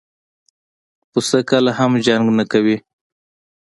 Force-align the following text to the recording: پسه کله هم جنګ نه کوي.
پسه 1.11 1.39
کله 1.49 1.71
هم 1.79 1.91
جنګ 2.05 2.25
نه 2.37 2.43
کوي. 2.51 2.77